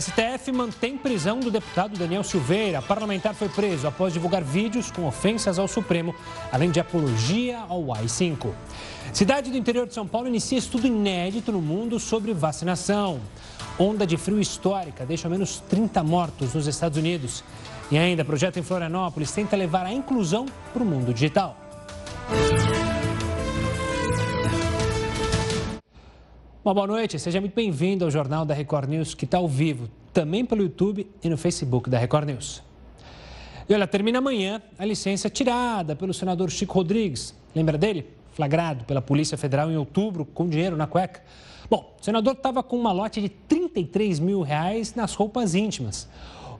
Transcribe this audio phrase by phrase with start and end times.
[0.00, 2.80] STF mantém prisão do deputado Daniel Silveira.
[2.80, 6.14] O parlamentar foi preso após divulgar vídeos com ofensas ao Supremo,
[6.50, 8.52] além de apologia ao AI-5.
[9.12, 13.20] Cidade do interior de São Paulo inicia estudo inédito no mundo sobre vacinação.
[13.78, 17.44] Onda de frio histórica deixa ao menos 30 mortos nos Estados Unidos.
[17.90, 21.54] E ainda, projeto em Florianópolis tenta levar a inclusão para o mundo digital.
[26.64, 29.90] Uma boa noite, seja muito bem-vindo ao Jornal da Record News, que está ao vivo,
[30.12, 32.62] também pelo YouTube e no Facebook da Record News.
[33.68, 37.34] E olha, termina amanhã a licença tirada pelo senador Chico Rodrigues.
[37.52, 38.06] Lembra dele?
[38.32, 41.20] Flagrado pela Polícia Federal em outubro com dinheiro na cueca.
[41.68, 46.08] Bom, o senador estava com uma lote de 33 mil reais nas roupas íntimas.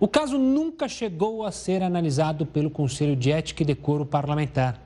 [0.00, 4.82] O caso nunca chegou a ser analisado pelo Conselho de Ética e Decoro Parlamentar.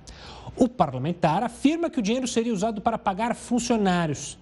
[0.55, 4.38] O parlamentar afirma que o dinheiro seria usado para pagar funcionários.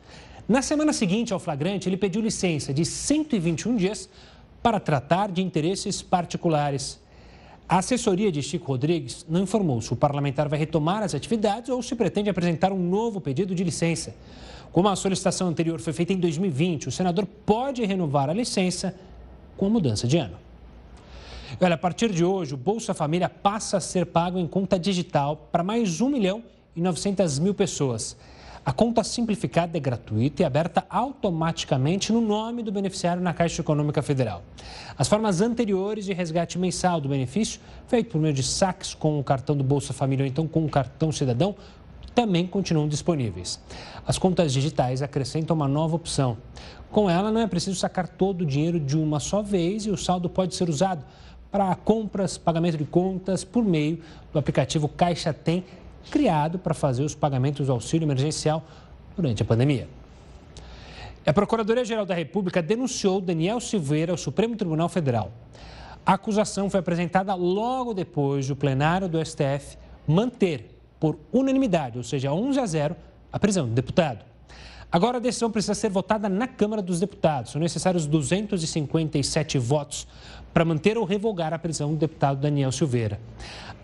[0.47, 4.11] Na semana seguinte ao flagrante, ele pediu licença de 121 dias
[4.63, 7.01] para tratar de interesses particulares.
[7.67, 11.83] A assessoria de Chico Rodrigues não informou se o parlamentar vai retomar as atividades ou
[11.83, 14.15] se pretende apresentar um novo pedido de licença.
[14.71, 18.95] Como a solicitação anterior foi feita em 2020, o senador pode renovar a licença
[19.57, 20.37] com a mudança de ano.
[21.59, 25.49] Olha, a partir de hoje, o Bolsa Família passa a ser pago em conta digital
[25.51, 26.43] para mais 1 milhão
[26.77, 28.15] e 900 mil pessoas.
[28.65, 34.01] A conta simplificada é gratuita e aberta automaticamente no nome do beneficiário na Caixa Econômica
[34.01, 34.43] Federal.
[34.97, 39.25] As formas anteriores de resgate mensal do benefício, feito por meio de saques com o
[39.25, 41.55] cartão do Bolsa Família ou então com o cartão cidadão,
[42.15, 43.61] também continuam disponíveis.
[44.07, 46.39] As contas digitais acrescentam uma nova opção.
[46.91, 49.97] Com ela, não é preciso sacar todo o dinheiro de uma só vez e o
[49.99, 51.05] saldo pode ser usado
[51.51, 54.01] para compras, pagamento de contas por meio
[54.33, 55.65] do aplicativo Caixa Tem
[56.11, 58.65] criado para fazer os pagamentos do auxílio emergencial
[59.17, 59.89] durante a pandemia.
[61.27, 65.33] A Procuradoria-Geral da República denunciou Daniel Silveira ao Supremo Tribunal Federal.
[66.05, 72.33] A acusação foi apresentada logo depois do plenário do STF manter, por unanimidade, ou seja,
[72.33, 72.97] 11 a 0,
[73.33, 74.25] a prisão do deputado.
[74.93, 77.53] Agora a decisão precisa ser votada na Câmara dos Deputados.
[77.53, 80.07] São necessários 257 votos
[80.53, 83.19] para manter ou revogar a prisão do deputado Daniel Silveira.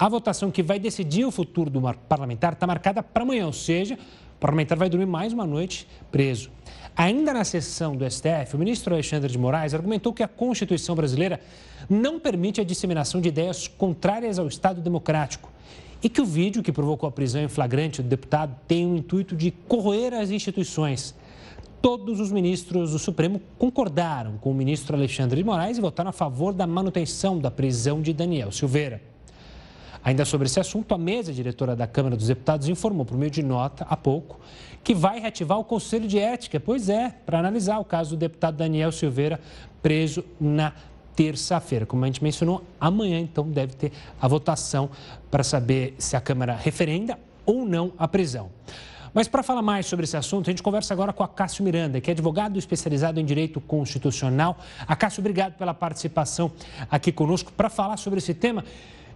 [0.00, 1.78] A votação que vai decidir o futuro do
[2.08, 6.50] parlamentar está marcada para amanhã, ou seja, o parlamentar vai dormir mais uma noite preso.
[6.96, 11.38] Ainda na sessão do STF, o ministro Alexandre de Moraes argumentou que a Constituição brasileira
[11.86, 15.52] não permite a disseminação de ideias contrárias ao Estado democrático
[16.02, 19.36] e que o vídeo que provocou a prisão em flagrante do deputado tem o intuito
[19.36, 21.14] de corroer as instituições.
[21.82, 26.14] Todos os ministros do Supremo concordaram com o ministro Alexandre de Moraes e votaram a
[26.14, 29.10] favor da manutenção da prisão de Daniel Silveira.
[30.02, 33.42] Ainda sobre esse assunto, a mesa diretora da Câmara dos Deputados informou, por meio de
[33.42, 34.40] nota, há pouco,
[34.82, 36.58] que vai reativar o Conselho de Ética.
[36.58, 39.38] Pois é, para analisar o caso do deputado Daniel Silveira,
[39.82, 40.72] preso na
[41.14, 41.84] terça-feira.
[41.84, 44.88] Como a gente mencionou, amanhã então deve ter a votação
[45.30, 48.48] para saber se a Câmara referenda ou não a prisão.
[49.12, 52.00] Mas para falar mais sobre esse assunto, a gente conversa agora com a Cássio Miranda,
[52.00, 54.56] que é advogado especializado em direito constitucional.
[54.86, 56.52] A Cássio, obrigado pela participação
[56.88, 58.64] aqui conosco para falar sobre esse tema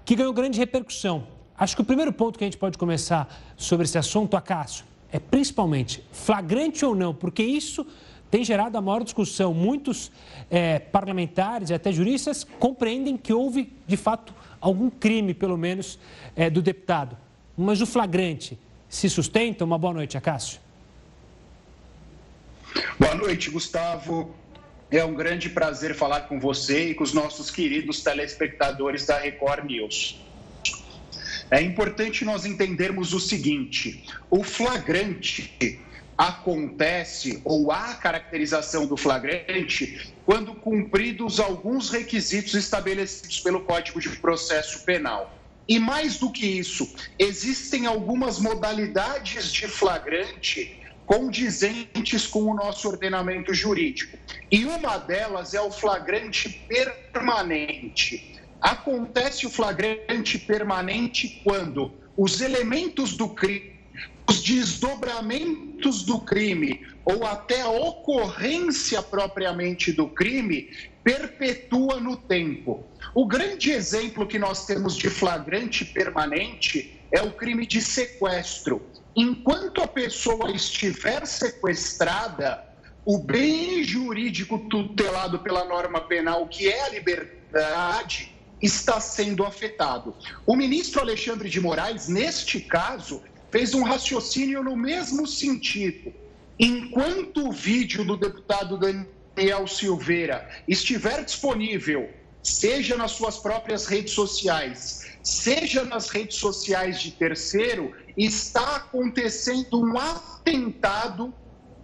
[0.05, 1.27] que ganhou grande repercussão.
[1.57, 5.19] Acho que o primeiro ponto que a gente pode começar sobre esse assunto, Acácio, é
[5.19, 7.87] principalmente flagrante ou não, porque isso
[8.31, 9.55] tem gerado a maior discussão.
[9.55, 10.11] Muitos
[10.51, 15.99] é, parlamentares e até juristas compreendem que houve, de fato, algum crime, pelo menos,
[16.35, 17.17] é, do deputado.
[17.57, 19.65] Mas o flagrante se sustenta?
[19.65, 20.59] Uma boa noite, Acácio.
[22.99, 24.35] Boa noite, Gustavo.
[24.91, 29.65] É um grande prazer falar com você e com os nossos queridos telespectadores da Record
[29.65, 30.25] News.
[31.51, 35.81] É importante nós entendermos o seguinte: o flagrante
[36.17, 44.85] acontece ou há caracterização do flagrante quando cumpridos alguns requisitos estabelecidos pelo Código de Processo
[44.85, 45.37] Penal.
[45.67, 53.53] E mais do que isso, existem algumas modalidades de flagrante condizentes com o nosso ordenamento
[53.53, 54.17] jurídico.
[54.51, 58.41] E uma delas é o flagrante permanente.
[58.61, 63.75] Acontece o flagrante permanente quando os elementos do crime
[64.29, 70.71] os desdobramentos do crime ou até a ocorrência propriamente do crime
[71.03, 72.87] perpetua no tempo.
[73.15, 78.83] O grande exemplo que nós temos de flagrante permanente é o crime de sequestro.
[79.17, 82.65] Enquanto a pessoa estiver sequestrada,
[83.05, 90.17] o bem jurídico tutelado pela norma penal, que é a liberdade, está sendo afetado.
[90.45, 96.13] O ministro Alexandre de Moraes, neste caso, fez um raciocínio no mesmo sentido.
[96.59, 102.11] Enquanto o vídeo do deputado Daniel Silveira estiver disponível,
[102.43, 109.99] seja nas suas próprias redes sociais, seja nas redes sociais de terceiro, está acontecendo um
[109.99, 111.35] atentado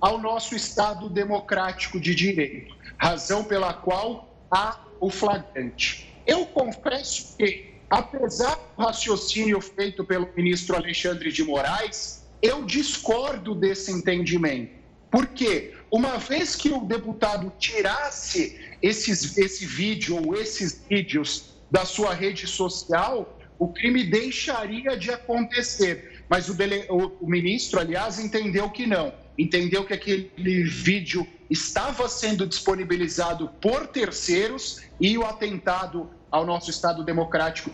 [0.00, 6.12] ao nosso Estado democrático de direito, razão pela qual há o flagrante.
[6.26, 13.90] Eu confesso que, apesar do raciocínio feito pelo ministro Alexandre de Moraes, eu discordo desse
[13.92, 14.80] entendimento.
[15.10, 15.74] Por quê?
[15.90, 22.46] Uma vez que o deputado tirasse esses, esse vídeo ou esses vídeos da sua rede
[22.46, 26.09] social, o crime deixaria de acontecer.
[26.30, 29.12] Mas o, dele, o, o ministro, aliás, entendeu que não.
[29.36, 37.02] Entendeu que aquele vídeo estava sendo disponibilizado por terceiros e o atentado ao nosso Estado
[37.02, 37.70] democrático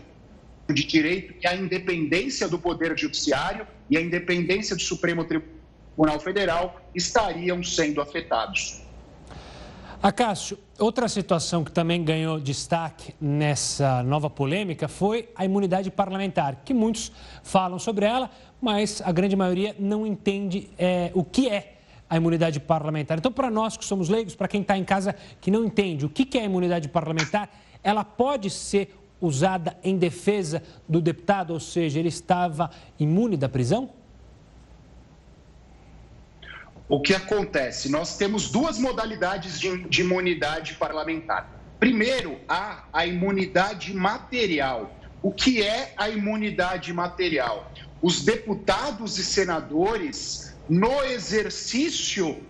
[0.73, 6.81] de direito e a independência do Poder Judiciário e a independência do Supremo Tribunal Federal
[6.95, 8.87] estariam sendo afetados.
[10.03, 16.75] Acácio, outra situação que também ganhou destaque nessa nova polêmica foi a imunidade parlamentar, que
[16.75, 17.11] muitos
[17.43, 18.31] falam sobre ela,
[18.61, 21.75] mas a grande maioria não entende é, o que é
[22.09, 23.19] a imunidade parlamentar.
[23.19, 26.09] Então, para nós que somos leigos, para quem está em casa que não entende o
[26.09, 27.51] que é a imunidade parlamentar,
[27.83, 33.91] ela pode ser usada em defesa do deputado, ou seja, ele estava imune da prisão?
[36.89, 37.91] O que acontece?
[37.91, 41.51] Nós temos duas modalidades de, de imunidade parlamentar.
[41.81, 44.95] Primeiro, há a imunidade material.
[45.21, 47.71] O que é a imunidade material?
[48.03, 52.43] Os deputados e senadores, no exercício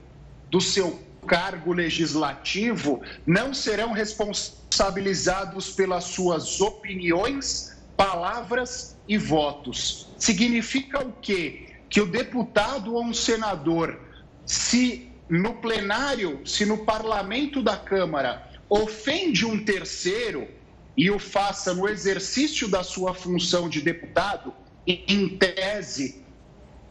[0.51, 10.09] do seu cargo legislativo, não serão responsabilizados pelas suas opiniões, palavras e votos.
[10.19, 11.69] Significa o quê?
[11.89, 14.01] Que o deputado ou um senador
[14.45, 20.49] se no plenário, se no parlamento da Câmara ofende um terceiro
[20.97, 24.55] e o faça no exercício da sua função de deputado,
[24.87, 26.23] em tese,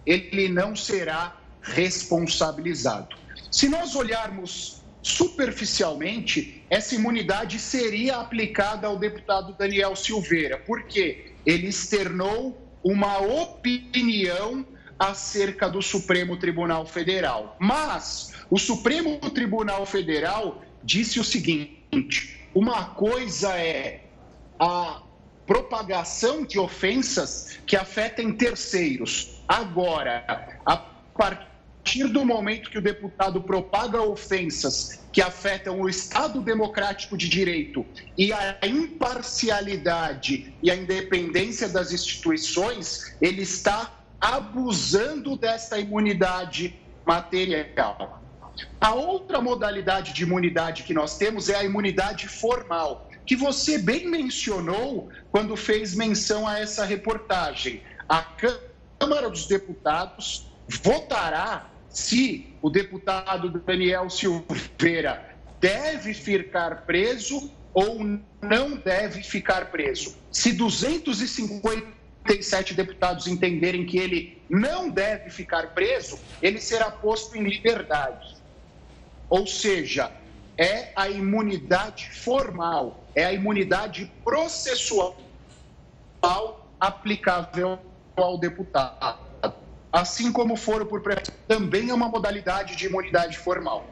[0.05, 3.15] ele não será responsabilizado.
[3.49, 12.59] Se nós olharmos superficialmente, essa imunidade seria aplicada ao deputado Daniel Silveira, porque ele externou
[12.83, 14.65] uma opinião
[14.97, 17.55] acerca do Supremo Tribunal Federal.
[17.59, 24.03] Mas o Supremo Tribunal Federal disse o seguinte: uma coisa é
[24.59, 25.01] a
[25.45, 29.41] propagação de ofensas que afetem terceiros.
[29.47, 30.23] Agora,
[30.65, 37.29] a partir do momento que o deputado propaga ofensas que afetam o Estado democrático de
[37.29, 37.85] direito
[38.17, 48.21] e a imparcialidade e a independência das instituições, ele está abusando desta imunidade material.
[48.81, 54.07] A outra modalidade de imunidade que nós temos é a imunidade formal, que você bem
[54.07, 57.81] mencionou quando fez menção a essa reportagem.
[58.07, 58.23] A
[58.99, 67.99] Câmara dos Deputados votará se o deputado Daniel Silveira deve ficar preso ou
[68.41, 70.15] não deve ficar preso.
[70.31, 71.95] Se 250
[72.25, 78.35] 37 deputados entenderem que ele não deve ficar preso, ele será posto em liberdade.
[79.29, 80.11] Ou seja,
[80.57, 85.15] é a imunidade formal, é a imunidade processual
[86.79, 87.79] aplicável
[88.15, 89.19] ao deputado.
[89.91, 93.85] Assim como foro por pressão, também é uma modalidade de imunidade formal.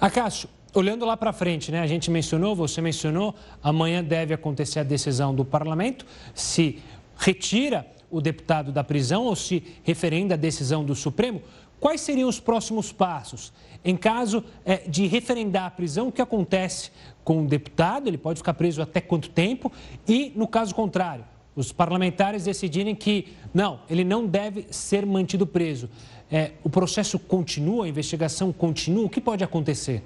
[0.00, 1.80] Acácio, olhando lá para frente, né?
[1.80, 6.82] A gente mencionou, você mencionou, amanhã deve acontecer a decisão do parlamento se
[7.16, 11.42] retira o deputado da prisão ou se referenda a decisão do Supremo,
[11.78, 13.52] quais seriam os próximos passos?
[13.84, 16.90] Em caso é, de referendar a prisão, o que acontece
[17.24, 18.08] com o deputado?
[18.08, 19.72] Ele pode ficar preso até quanto tempo?
[20.06, 21.24] E, no caso contrário,
[21.56, 25.88] os parlamentares decidirem que, não, ele não deve ser mantido preso.
[26.30, 30.02] É, o processo continua, a investigação continua, o que pode acontecer?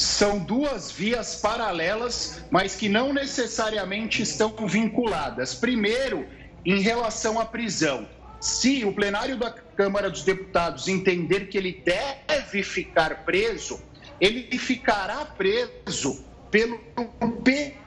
[0.00, 5.54] são duas vias paralelas, mas que não necessariamente estão vinculadas.
[5.54, 6.26] Primeiro,
[6.64, 8.08] em relação à prisão.
[8.40, 13.78] Se o plenário da Câmara dos Deputados entender que ele deve ficar preso,
[14.18, 16.80] ele ficará preso pelo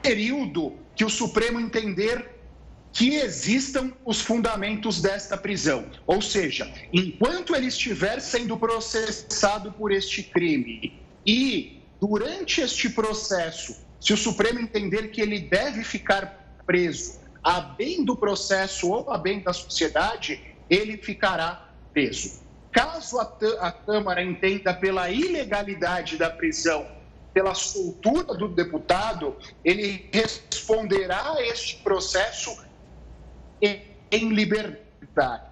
[0.02, 2.30] período que o Supremo entender
[2.92, 5.88] que existam os fundamentos desta prisão.
[6.06, 14.14] Ou seja, enquanto ele estiver sendo processado por este crime e durante este processo, se
[14.14, 19.42] o Supremo entender que ele deve ficar preso a bem do processo ou a bem
[19.42, 22.42] da sociedade, ele ficará preso.
[22.72, 26.88] Caso a, Câmara entenda pela ilegalidade da prisão,
[27.34, 32.64] pela soltura do deputado, ele responderá a este processo
[33.62, 35.44] em liberdade.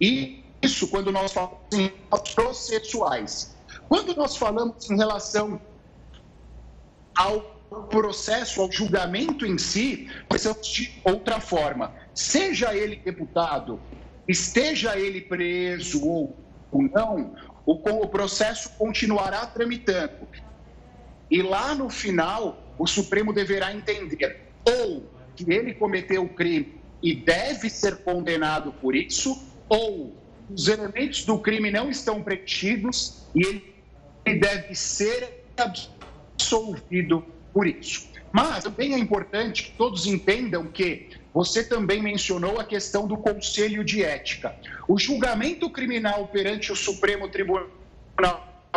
[0.00, 1.92] E isso quando nós falamos em
[2.34, 3.56] processuais.
[3.88, 5.60] Quando nós falamos em relação
[7.14, 11.92] ao processo, ao julgamento em si, pensamos de outra forma.
[12.12, 13.80] Seja ele deputado,
[14.26, 16.36] esteja ele preso ou
[16.72, 17.34] não,
[17.64, 20.28] o, o processo continuará tramitando.
[21.30, 25.04] E lá no final, o Supremo deverá entender ou
[25.36, 30.14] que ele cometeu o crime e deve ser condenado por isso, ou
[30.50, 33.62] os elementos do crime não estão preenchidos e
[34.26, 38.08] ele deve ser absolvido por isso.
[38.32, 43.84] Mas também é importante que todos entendam que você também mencionou a questão do Conselho
[43.84, 44.54] de Ética.
[44.86, 47.70] O julgamento criminal perante o Supremo Tribunal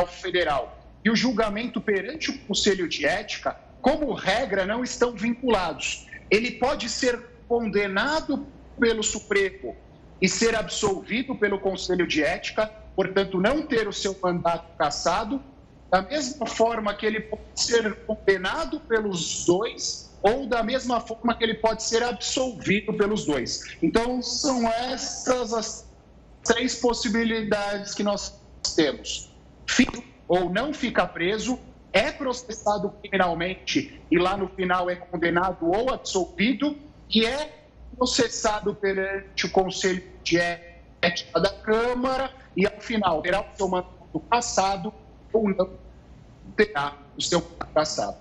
[0.08, 6.08] Federal e o julgamento perante o Conselho de Ética, como regra, não estão vinculados.
[6.32, 8.48] Ele pode ser condenado
[8.80, 9.76] pelo Supremo
[10.22, 15.44] e ser absolvido pelo Conselho de Ética, portanto, não ter o seu mandato cassado,
[15.94, 21.44] da mesma forma que ele pode ser condenado pelos dois ou da mesma forma que
[21.44, 23.78] ele pode ser absolvido pelos dois.
[23.80, 25.88] Então, são essas as
[26.44, 28.42] três possibilidades que nós
[28.76, 29.30] temos.
[29.68, 31.60] Fica ou não fica preso,
[31.92, 36.76] é processado criminalmente e lá no final é condenado ou absolvido,
[37.08, 43.56] e é processado perante o Conselho de Ética da Câmara e, ao final, terá o
[43.56, 44.92] seu mandato passado
[45.32, 45.83] ou não
[46.56, 48.18] terá o seu passado.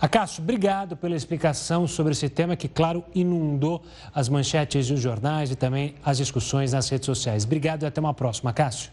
[0.00, 3.82] Acácio, obrigado pela explicação sobre esse tema que, claro, inundou
[4.14, 7.44] as manchetes dos jornais e também as discussões nas redes sociais.
[7.44, 8.90] Obrigado e até uma próxima, Cássio.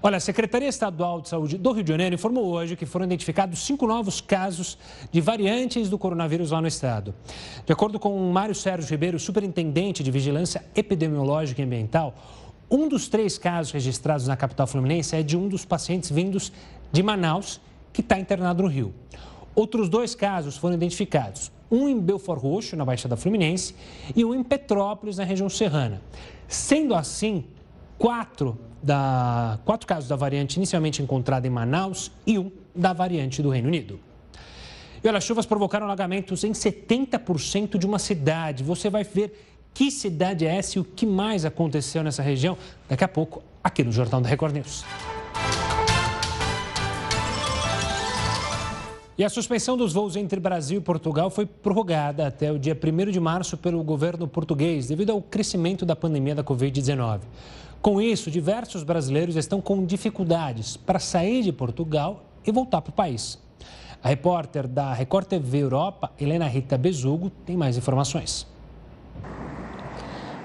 [0.00, 3.58] Olha, a Secretaria Estadual de Saúde do Rio de Janeiro informou hoje que foram identificados
[3.58, 4.78] cinco novos casos
[5.10, 7.12] de variantes do coronavírus lá no estado.
[7.66, 12.14] De acordo com Mário Sérgio Ribeiro, superintendente de Vigilância Epidemiológica e Ambiental,
[12.70, 16.52] um dos três casos registrados na capital fluminense é de um dos pacientes vindos
[16.92, 17.60] de Manaus,
[17.92, 18.94] que está internado no Rio.
[19.54, 23.74] Outros dois casos foram identificados, um em Belfort Roxo, na Baixada Fluminense,
[24.14, 26.00] e um em Petrópolis, na região serrana.
[26.46, 27.44] Sendo assim,
[27.98, 33.50] quatro, da, quatro casos da variante inicialmente encontrada em Manaus e um da variante do
[33.50, 34.00] Reino Unido.
[35.02, 38.64] E olha, as chuvas provocaram alagamentos em 70% de uma cidade.
[38.64, 42.56] Você vai ver que cidade é essa e o que mais aconteceu nessa região
[42.88, 44.84] daqui a pouco aqui no Jornal da Record News.
[49.18, 53.10] E a suspensão dos voos entre Brasil e Portugal foi prorrogada até o dia 1
[53.10, 57.22] de março pelo governo português, devido ao crescimento da pandemia da Covid-19.
[57.82, 62.94] Com isso, diversos brasileiros estão com dificuldades para sair de Portugal e voltar para o
[62.94, 63.40] país.
[64.00, 68.46] A repórter da Record TV Europa, Helena Rita Bezugo, tem mais informações.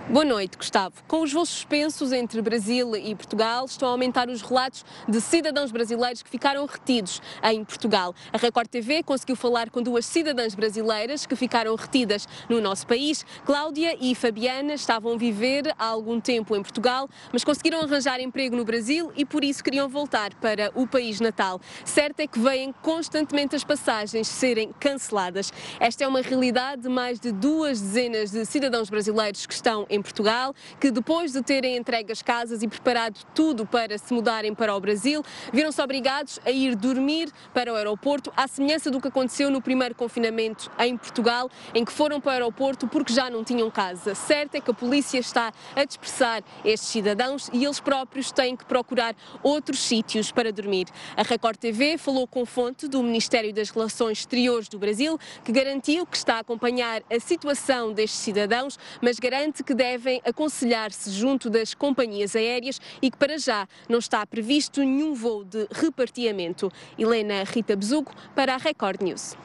[0.09, 0.95] Boa noite, Gustavo.
[1.07, 5.71] Com os voos suspensos entre Brasil e Portugal, estão a aumentar os relatos de cidadãos
[5.71, 8.13] brasileiros que ficaram retidos em Portugal.
[8.31, 13.25] A Record TV conseguiu falar com duas cidadãs brasileiras que ficaram retidas no nosso país.
[13.45, 18.57] Cláudia e Fabiana estavam a viver há algum tempo em Portugal, mas conseguiram arranjar emprego
[18.57, 21.61] no Brasil e por isso queriam voltar para o país natal.
[21.85, 25.51] Certo é que veem constantemente as passagens serem canceladas.
[25.79, 30.01] Esta é uma realidade de mais de duas dezenas de cidadãos brasileiros que estão em
[30.01, 34.75] Portugal, que depois de terem entregue as casas e preparado tudo para se mudarem para
[34.75, 39.49] o Brasil, viram-se obrigados a ir dormir para o aeroporto, à semelhança do que aconteceu
[39.49, 43.69] no primeiro confinamento em Portugal, em que foram para o aeroporto porque já não tinham
[43.69, 44.15] casa.
[44.15, 48.65] Certo é que a polícia está a dispersar estes cidadãos e eles próprios têm que
[48.65, 50.87] procurar outros sítios para dormir.
[51.15, 56.05] A Record TV falou com fonte do Ministério das Relações Exteriores do Brasil, que garantiu
[56.05, 61.73] que está a acompanhar a situação destes cidadãos, mas garante que devem aconselhar-se junto das
[61.73, 66.71] companhias aéreas e que para já não está previsto nenhum voo de repartiamento.
[66.97, 69.35] Helena Rita Bezugo para a Record News.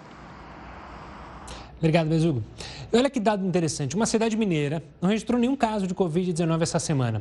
[1.79, 2.45] Obrigado, Bezugo.
[2.93, 3.97] Olha que dado interessante.
[3.97, 7.21] Uma cidade mineira não registrou nenhum caso de Covid-19 essa semana.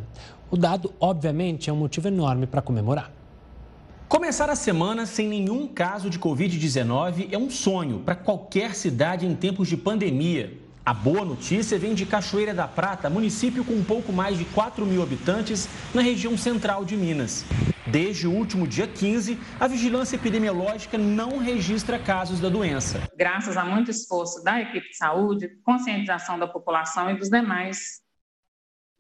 [0.52, 3.12] O dado, obviamente, é um motivo enorme para comemorar.
[4.08, 9.36] Começar a semana sem nenhum caso de Covid-19 é um sonho para qualquer cidade em
[9.36, 10.67] tempos de pandemia.
[10.88, 14.86] A boa notícia vem de Cachoeira da Prata, município com um pouco mais de 4
[14.86, 17.44] mil habitantes na região central de Minas.
[17.86, 23.02] Desde o último dia 15, a vigilância epidemiológica não registra casos da doença.
[23.18, 28.02] Graças a muito esforço da equipe de saúde, conscientização da população e dos demais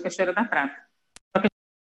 [0.03, 0.75] Cachoeira da Prata.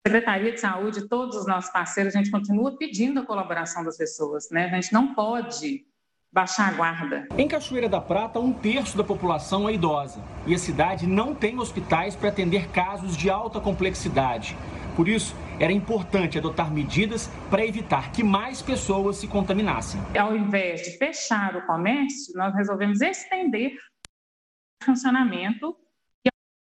[0.07, 4.49] Secretaria de Saúde, todos os nossos parceiros, a gente continua pedindo a colaboração das pessoas,
[4.49, 4.69] né?
[4.69, 5.85] A gente não pode
[6.31, 7.27] baixar a guarda.
[7.37, 11.59] Em Cachoeira da Prata, um terço da população é idosa e a cidade não tem
[11.59, 14.55] hospitais para atender casos de alta complexidade.
[14.95, 20.01] Por isso, era importante adotar medidas para evitar que mais pessoas se contaminassem.
[20.17, 23.73] Ao invés de fechar o comércio, nós resolvemos estender
[24.81, 25.77] o funcionamento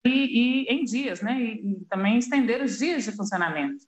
[0.06, 1.40] e, e em dias, né?
[1.40, 3.86] E, e, também estender os dias de funcionamento.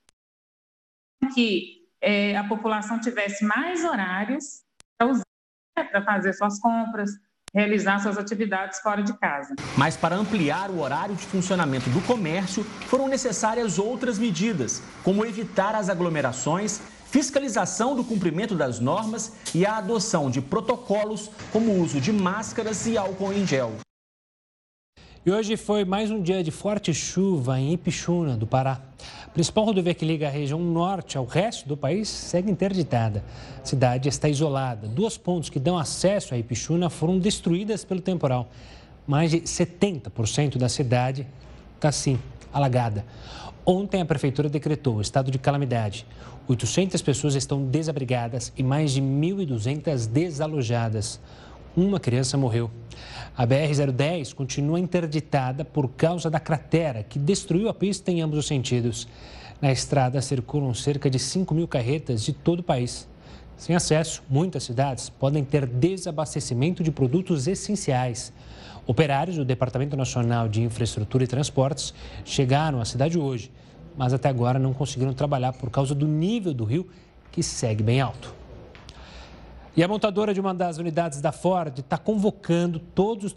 [1.33, 4.63] Que é, a população tivesse mais horários
[4.97, 5.25] para usar
[5.83, 7.11] para fazer suas compras,
[7.53, 9.55] realizar suas atividades fora de casa.
[9.77, 15.75] Mas para ampliar o horário de funcionamento do comércio, foram necessárias outras medidas, como evitar
[15.75, 21.99] as aglomerações, fiscalização do cumprimento das normas e a adoção de protocolos como o uso
[21.99, 23.73] de máscaras e álcool em gel.
[25.25, 28.79] E hoje foi mais um dia de forte chuva em Ipixuna, do Pará.
[29.35, 33.21] Principal rodovia que liga a região norte ao resto do país segue interditada.
[33.61, 34.87] A cidade está isolada.
[34.87, 38.47] Duas pontes que dão acesso a Ipixuna foram destruídas pelo temporal.
[39.05, 41.27] Mais de 70% da cidade
[41.75, 42.17] está, sim,
[42.53, 43.05] alagada.
[43.65, 46.07] Ontem, a prefeitura decretou estado de calamidade.
[46.47, 51.19] 800 pessoas estão desabrigadas e mais de 1.200 desalojadas.
[51.75, 52.71] Uma criança morreu.
[53.35, 58.47] A BR-010 continua interditada por causa da cratera que destruiu a pista em ambos os
[58.47, 59.09] sentidos.
[59.61, 63.09] Na estrada circulam cerca de 5 mil carretas de todo o país.
[63.57, 68.31] Sem acesso, muitas cidades podem ter desabastecimento de produtos essenciais.
[68.87, 73.51] Operários do Departamento Nacional de Infraestrutura e Transportes chegaram à cidade hoje,
[73.97, 76.87] mas até agora não conseguiram trabalhar por causa do nível do rio,
[77.33, 78.44] que segue bem alto.
[79.77, 83.33] E a montadora de uma das unidades da Ford está convocando todos os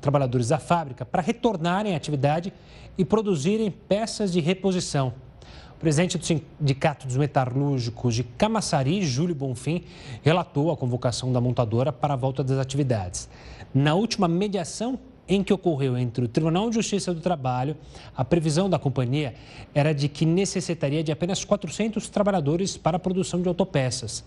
[0.00, 2.54] trabalhadores da fábrica para retornarem à atividade
[2.96, 5.12] e produzirem peças de reposição.
[5.76, 9.84] O presidente do Sindicato dos Metalúrgicos de Camaçari, Júlio Bonfim,
[10.22, 13.28] relatou a convocação da montadora para a volta das atividades.
[13.74, 17.76] Na última mediação em que ocorreu entre o Tribunal de Justiça do Trabalho,
[18.16, 19.34] a previsão da companhia
[19.74, 24.24] era de que necessitaria de apenas 400 trabalhadores para a produção de autopeças.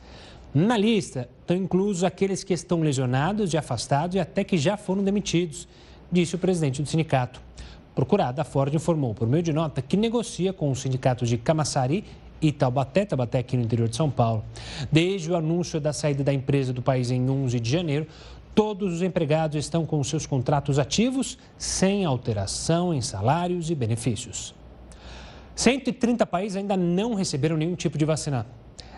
[0.53, 5.01] Na lista estão inclusos aqueles que estão lesionados e afastados e até que já foram
[5.01, 5.65] demitidos,
[6.11, 7.41] disse o presidente do sindicato.
[7.95, 12.03] Procurada, a Ford informou por meio de nota que negocia com os sindicatos de Camaçari
[12.41, 14.43] e Taubaté, Taubaté aqui no interior de São Paulo.
[14.91, 18.07] Desde o anúncio da saída da empresa do país em 11 de janeiro,
[18.53, 24.53] todos os empregados estão com seus contratos ativos, sem alteração em salários e benefícios.
[25.55, 28.45] 130 países ainda não receberam nenhum tipo de vacina.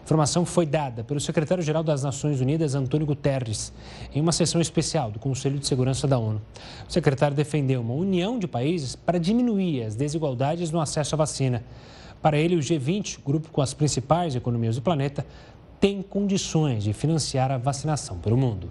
[0.04, 3.72] Informação foi dada pelo secretário-geral das Nações Unidas, Antônio Guterres,
[4.14, 6.42] em uma sessão especial do Conselho de Segurança da ONU.
[6.88, 11.64] O secretário defendeu uma união de países para diminuir as desigualdades no acesso à vacina.
[12.22, 15.26] Para ele, o G20, grupo com as principais economias do planeta,
[15.80, 18.70] tem condições de financiar a vacinação pelo mundo.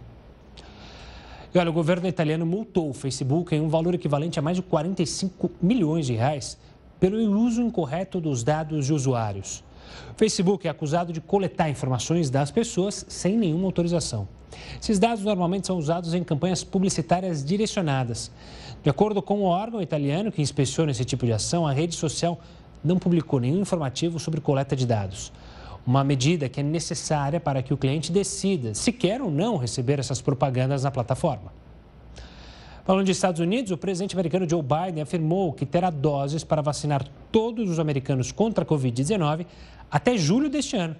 [1.54, 4.62] E olha, o governo italiano multou o Facebook em um valor equivalente a mais de
[4.62, 6.58] 45 milhões de reais
[7.00, 9.64] pelo uso incorreto dos dados de usuários.
[10.14, 14.28] O Facebook é acusado de coletar informações das pessoas sem nenhuma autorização.
[14.80, 18.30] Esses dados normalmente são usados em campanhas publicitárias direcionadas.
[18.82, 22.40] De acordo com o órgão italiano que inspeciona esse tipo de ação, a rede social
[22.84, 25.32] não publicou nenhum informativo sobre coleta de dados.
[25.86, 29.98] Uma medida que é necessária para que o cliente decida se quer ou não receber
[29.98, 31.61] essas propagandas na plataforma.
[32.84, 37.06] Falando de Estados Unidos, o presidente americano Joe Biden afirmou que terá doses para vacinar
[37.30, 39.46] todos os americanos contra a Covid-19
[39.88, 40.96] até julho deste ano.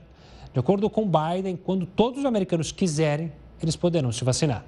[0.53, 4.64] De acordo com Biden, quando todos os americanos quiserem, eles poderão se vacinar.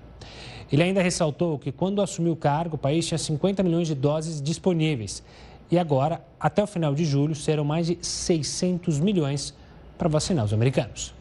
[0.72, 4.42] Ele ainda ressaltou que quando assumiu o cargo, o país tinha 50 milhões de doses
[4.42, 5.22] disponíveis.
[5.70, 9.54] E agora, até o final de julho, serão mais de 600 milhões
[9.96, 11.14] para vacinar os americanos.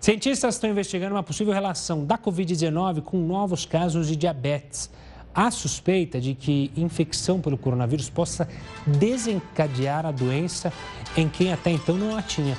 [0.00, 4.88] Cientistas estão investigando uma possível relação da Covid-19 com novos casos de diabetes.
[5.34, 8.48] Há suspeita de que infecção pelo coronavírus possa
[8.86, 10.72] desencadear a doença
[11.16, 12.56] em quem até então não a tinha.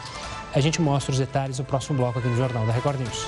[0.53, 3.27] A gente mostra os detalhes no próximo bloco aqui no Jornal da Record News.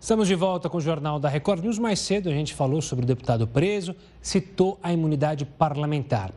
[0.00, 1.80] Estamos de volta com o Jornal da Record News.
[1.80, 6.30] Mais cedo a gente falou sobre o deputado preso, citou a imunidade parlamentar.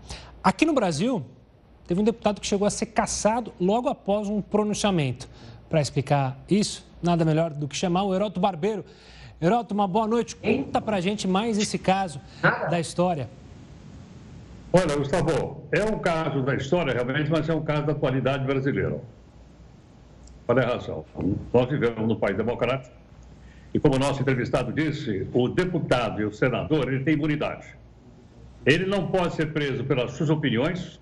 [0.44, 1.24] Aqui no Brasil,
[1.90, 5.28] teve um deputado que chegou a ser caçado logo após um pronunciamento.
[5.68, 8.86] Para explicar isso, nada melhor do que chamar o Heroto Barbeiro.
[9.42, 10.36] Heroto, uma boa noite.
[10.36, 12.22] Conta para a gente mais esse caso
[12.70, 13.28] da história.
[14.72, 19.02] Olha, Gustavo, é um caso da história realmente, mas é um caso da atualidade brasileira.
[20.48, 21.04] É a razão?
[21.52, 22.94] Nós vivemos num país democrático
[23.74, 27.66] e, como o nosso entrevistado disse, o deputado e o senador ele tem imunidade.
[28.64, 31.00] Ele não pode ser preso pelas suas opiniões,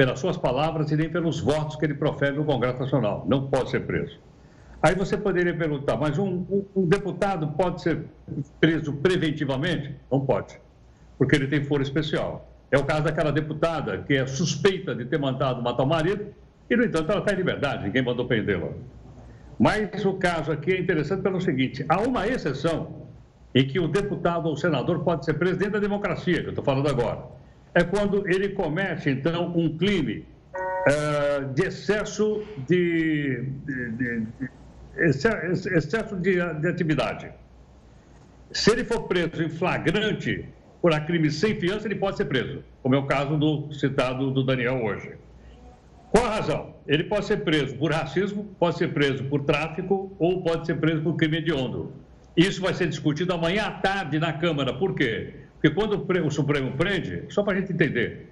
[0.00, 3.26] pelas suas palavras e nem pelos votos que ele profere no Congresso Nacional.
[3.28, 4.18] Não pode ser preso.
[4.82, 8.06] Aí você poderia perguntar, mas um, um, um deputado pode ser
[8.58, 9.94] preso preventivamente?
[10.10, 10.58] Não pode,
[11.18, 12.50] porque ele tem foro especial.
[12.70, 16.28] É o caso daquela deputada que é suspeita de ter mandado matar o marido
[16.70, 18.68] e, no entanto, ela está em liberdade, ninguém mandou prendê-la.
[19.58, 23.06] Mas o caso aqui é interessante pelo seguinte: há uma exceção
[23.54, 26.88] em que o deputado ou senador pode ser presidente da democracia, que eu estou falando
[26.88, 27.38] agora.
[27.74, 34.50] É quando ele comete, então, um crime uh, de excesso de, de, de, de
[35.76, 37.30] excesso de atividade.
[38.52, 40.44] Se ele for preso em flagrante
[40.82, 44.42] por crime sem fiança, ele pode ser preso, como é o caso do citado do
[44.42, 45.12] Daniel hoje.
[46.10, 46.74] Qual a razão?
[46.88, 51.02] Ele pode ser preso por racismo, pode ser preso por tráfico ou pode ser preso
[51.02, 51.92] por crime hediondo.
[52.36, 54.72] Isso vai ser discutido amanhã à tarde na Câmara.
[54.72, 55.34] Por quê?
[55.60, 58.30] Porque quando o Supremo prende, só para a gente entender,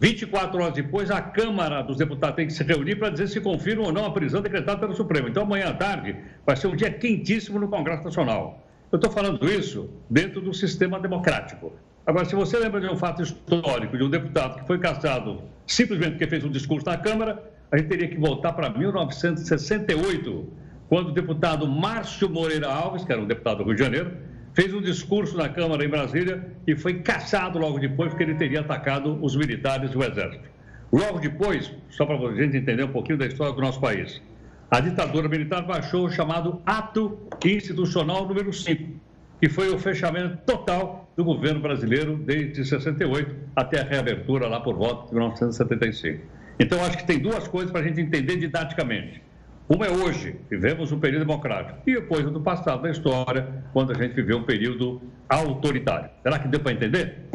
[0.00, 3.84] 24 horas depois, a Câmara dos Deputados tem que se reunir para dizer se confirma
[3.84, 5.28] ou não a prisão decretada pelo Supremo.
[5.28, 8.66] Então, amanhã à tarde vai ser um dia quentíssimo no Congresso Nacional.
[8.90, 11.72] Eu estou falando isso dentro do sistema democrático.
[12.04, 16.12] Agora, se você lembra de um fato histórico de um deputado que foi caçado simplesmente
[16.12, 20.48] porque fez um discurso na Câmara, a gente teria que voltar para 1968,
[20.88, 24.12] quando o deputado Márcio Moreira Alves, que era um deputado do Rio de Janeiro,
[24.56, 28.60] fez um discurso na Câmara em Brasília e foi caçado logo depois porque ele teria
[28.60, 30.48] atacado os militares do Exército.
[30.90, 34.22] Logo depois, só para a gente entender um pouquinho da história do nosso país,
[34.70, 38.98] a ditadura militar baixou o chamado Ato Institucional número 5,
[39.42, 44.74] que foi o fechamento total do governo brasileiro desde 68 até a reabertura lá por
[44.74, 46.24] volta de 1975.
[46.58, 49.20] Então, acho que tem duas coisas para a gente entender didaticamente.
[49.68, 53.94] Uma é hoje, vivemos um período democrático, e depois do passado da história, quando a
[53.94, 56.08] gente viveu um período autoritário.
[56.22, 57.28] Será que deu para entender?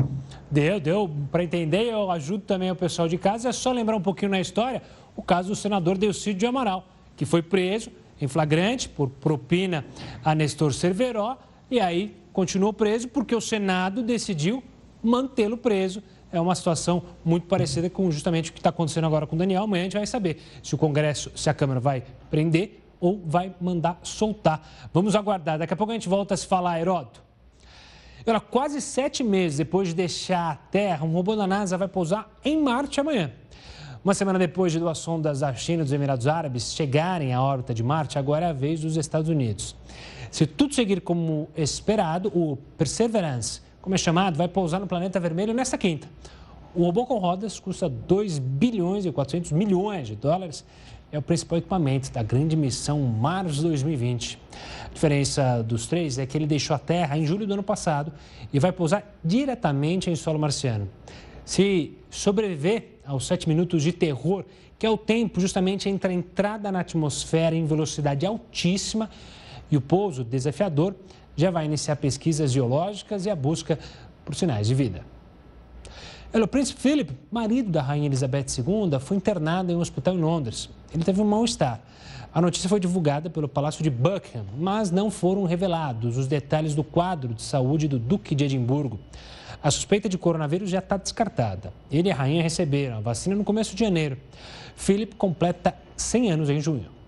[0.49, 1.91] Deu, deu para entender.
[1.91, 3.49] Eu ajudo também o pessoal de casa.
[3.49, 4.81] É só lembrar um pouquinho na história
[5.13, 7.91] o caso do senador Delcídio de Amaral, que foi preso
[8.21, 9.83] em flagrante por propina
[10.23, 11.37] a Nestor Cerveró
[11.69, 14.63] e aí continuou preso porque o Senado decidiu
[15.03, 19.35] mantê-lo preso é uma situação muito parecida com justamente o que está acontecendo agora com
[19.35, 19.63] o Daniel.
[19.63, 23.53] Amanhã a gente vai saber se o Congresso, se a Câmara vai prender ou vai
[23.59, 24.65] mandar soltar.
[24.93, 25.57] Vamos aguardar.
[25.57, 27.21] Daqui a pouco a gente volta a se falar, Heródoto.
[28.25, 32.29] Olha, quase sete meses depois de deixar a Terra, um robô da NASA vai pousar
[32.45, 33.31] em Marte amanhã.
[34.03, 37.73] Uma semana depois de duas sondas da China e dos Emirados Árabes chegarem à órbita
[37.73, 39.75] de Marte, agora é a vez dos Estados Unidos.
[40.29, 45.53] Se tudo seguir como esperado, o Perseverance como é chamado, vai pousar no planeta vermelho
[45.53, 46.07] nesta quinta.
[46.73, 50.63] O robô com rodas custa 2 bilhões e 400 milhões de dólares.
[51.11, 54.39] É o principal equipamento da grande missão Mars 2020.
[54.85, 58.13] A diferença dos três é que ele deixou a Terra em julho do ano passado
[58.53, 60.87] e vai pousar diretamente em solo marciano.
[61.43, 64.45] Se sobreviver aos sete minutos de terror,
[64.79, 69.09] que é o tempo justamente entre a entrada na atmosfera em velocidade altíssima
[69.69, 70.95] e o pouso desafiador,
[71.41, 73.77] já vai iniciar pesquisas geológicas e a busca
[74.23, 75.01] por sinais de vida.
[76.33, 80.69] O príncipe Philip, marido da rainha Elizabeth II, foi internado em um hospital em Londres.
[80.93, 81.81] Ele teve um mal-estar.
[82.33, 86.83] A notícia foi divulgada pelo Palácio de Buckingham, mas não foram revelados os detalhes do
[86.83, 88.97] quadro de saúde do Duque de Edimburgo.
[89.61, 91.73] A suspeita de coronavírus já está descartada.
[91.91, 94.17] Ele e a rainha receberam a vacina no começo de janeiro.
[94.75, 97.00] Philip completa 100 anos em junho.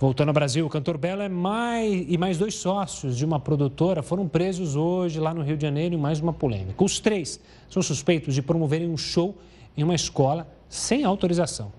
[0.00, 4.00] Voltando ao Brasil, o cantor Belo é mais, e mais dois sócios de uma produtora
[4.00, 6.84] foram presos hoje lá no Rio de Janeiro em mais uma polêmica.
[6.84, 9.34] Os três são suspeitos de promoverem um show
[9.76, 11.72] em uma escola sem autorização.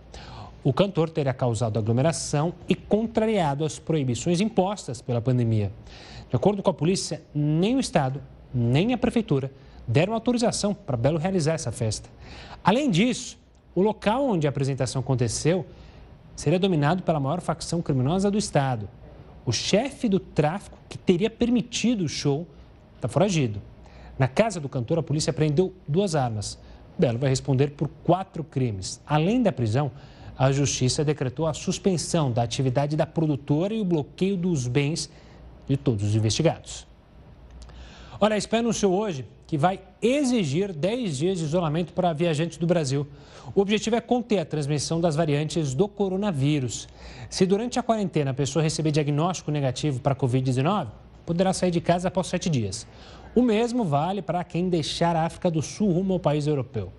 [0.62, 5.72] O cantor teria causado aglomeração e contrariado as proibições impostas pela pandemia.
[6.30, 8.22] De acordo com a polícia, nem o Estado,
[8.54, 9.50] nem a Prefeitura
[9.88, 12.10] deram autorização para Belo realizar essa festa.
[12.62, 13.40] Além disso,
[13.74, 15.66] o local onde a apresentação aconteceu
[16.40, 18.88] seria dominado pela maior facção criminosa do Estado.
[19.46, 22.48] O chefe do tráfico, que teria permitido o show,
[22.96, 23.62] está foragido.
[24.18, 26.58] Na casa do cantor, a polícia prendeu duas armas.
[26.98, 29.02] Belo vai responder por quatro crimes.
[29.06, 29.92] Além da prisão,
[30.38, 35.10] a justiça decretou a suspensão da atividade da produtora e o bloqueio dos bens
[35.68, 36.88] de todos os investigados.
[38.18, 42.68] Olha, a Espanha anunciou hoje que vai exigir 10 dias de isolamento para viajantes do
[42.68, 43.08] Brasil.
[43.56, 46.88] O objetivo é conter a transmissão das variantes do coronavírus.
[47.32, 50.90] Se durante a quarentena a pessoa receber diagnóstico negativo para a Covid-19,
[51.26, 52.86] poderá sair de casa após sete dias.
[53.34, 56.94] O mesmo vale para quem deixar a África do Sul rumo ao país europeu.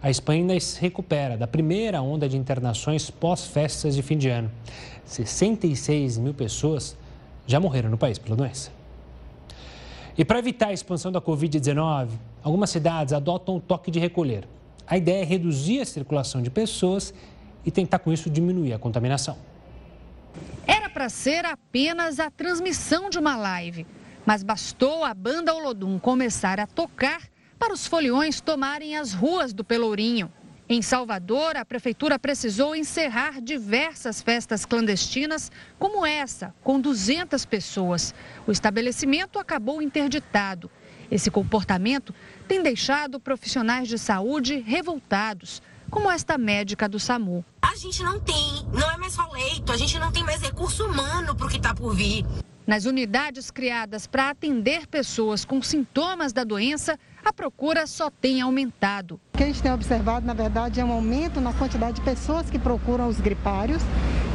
[0.00, 4.52] A Espanha ainda se recupera da primeira onda de internações pós-festas de fim de ano.
[5.04, 6.96] 66 mil pessoas
[7.44, 8.77] já morreram no país pela doença.
[10.18, 12.08] E para evitar a expansão da Covid-19,
[12.42, 14.48] algumas cidades adotam o toque de recolher.
[14.84, 17.14] A ideia é reduzir a circulação de pessoas
[17.64, 19.38] e tentar com isso diminuir a contaminação.
[20.66, 23.86] Era para ser apenas a transmissão de uma live,
[24.26, 27.22] mas bastou a banda Olodum começar a tocar
[27.56, 30.32] para os foliões tomarem as ruas do Pelourinho.
[30.70, 38.14] Em Salvador, a prefeitura precisou encerrar diversas festas clandestinas, como essa, com 200 pessoas.
[38.46, 40.70] O estabelecimento acabou interditado.
[41.10, 42.14] Esse comportamento
[42.46, 47.42] tem deixado profissionais de saúde revoltados, como esta médica do SAMU.
[47.62, 50.84] A gente não tem, não é mais só leito, a gente não tem mais recurso
[50.84, 52.26] humano para o que está por vir.
[52.66, 59.20] Nas unidades criadas para atender pessoas com sintomas da doença, a procura só tem aumentado.
[59.34, 62.50] O que a gente tem observado, na verdade, é um aumento na quantidade de pessoas
[62.50, 63.82] que procuram os gripários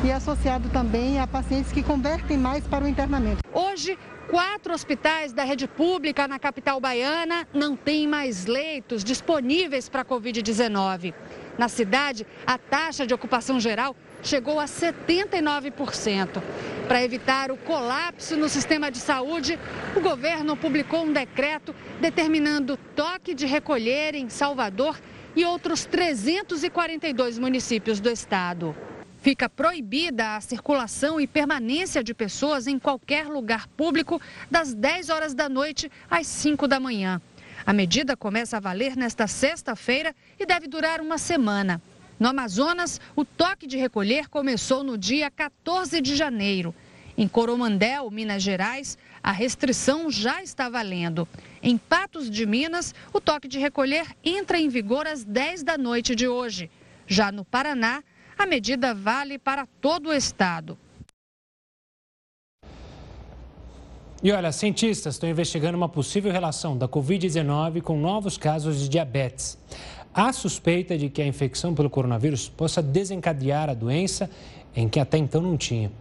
[0.04, 3.42] e associado também a pacientes que convertem mais para o internamento.
[3.54, 3.98] Hoje,
[4.30, 10.06] quatro hospitais da rede pública na capital baiana não têm mais leitos disponíveis para a
[10.06, 11.14] Covid-19.
[11.58, 16.42] Na cidade, a taxa de ocupação geral chegou a 79%.
[16.88, 19.58] Para evitar o colapso no sistema de saúde,
[19.96, 25.00] o governo publicou um decreto determinando toque de recolher em Salvador
[25.36, 28.76] e outros 342 municípios do estado.
[29.22, 35.34] Fica proibida a circulação e permanência de pessoas em qualquer lugar público das 10 horas
[35.34, 37.22] da noite às 5 da manhã.
[37.66, 41.82] A medida começa a valer nesta sexta-feira e deve durar uma semana.
[42.20, 46.74] No Amazonas, o toque de recolher começou no dia 14 de janeiro.
[47.18, 51.28] Em Coromandel, Minas Gerais, a restrição já está valendo.
[51.62, 56.16] Em Patos de Minas, o toque de recolher entra em vigor às 10 da noite
[56.16, 56.70] de hoje.
[57.08, 58.04] Já no Paraná,
[58.38, 60.78] a medida vale para todo o estado.
[64.24, 69.58] E olha, cientistas estão investigando uma possível relação da Covid-19 com novos casos de diabetes.
[70.14, 74.30] Há suspeita de que a infecção pelo coronavírus possa desencadear a doença
[74.76, 75.92] em que até então não tinha.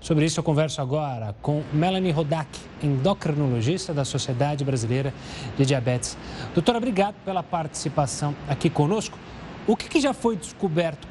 [0.00, 2.48] Sobre isso eu converso agora com Melanie Rodak,
[2.82, 5.12] endocrinologista da Sociedade Brasileira
[5.56, 6.18] de Diabetes.
[6.54, 9.18] Doutora, obrigado pela participação aqui conosco.
[9.66, 11.08] O que, que já foi descoberto?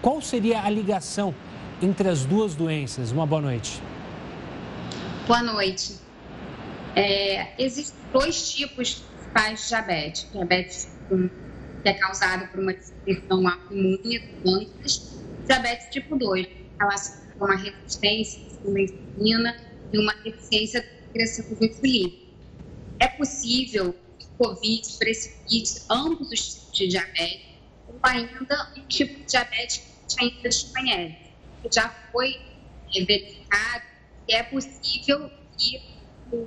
[0.00, 1.34] Qual seria a ligação
[1.82, 3.10] entre as duas doenças?
[3.10, 3.82] Uma boa noite.
[5.26, 5.96] Boa noite.
[6.94, 9.02] É, existem dois tipos
[9.34, 10.28] principais de diabetes.
[10.32, 10.88] Diabetes
[11.84, 15.20] que é causado por uma disfunção autoimune do pâncreas.
[15.46, 16.48] Diabetes tipo 2,
[16.80, 19.56] relacionado com uma resistência à insulina
[19.92, 22.12] e uma deficiência da secreção de insulina.
[23.00, 27.46] É possível que COVID precipite ambos os tipos de diabetes
[27.86, 31.16] ou ainda um tipo de diabetes que a gente ainda desconhece,
[31.70, 32.40] já foi
[32.94, 33.84] verificado
[34.26, 35.82] que é possível que
[36.32, 36.46] o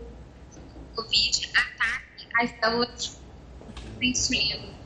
[0.96, 3.22] Covid ataque as células
[4.00, 4.78] da insulina.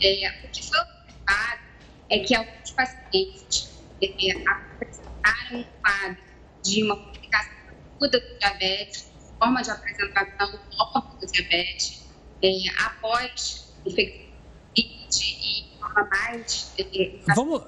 [0.00, 1.60] É, o que foi observado
[2.10, 6.16] é que alguns pacientes é, apresentaram um quadro
[6.62, 7.52] de uma complicação
[7.96, 12.04] aguda do diabetes, forma de apresentação nova do diabetes,
[12.42, 12.48] é,
[12.84, 14.24] após infecção
[14.76, 17.62] e forma mais é, Vamos,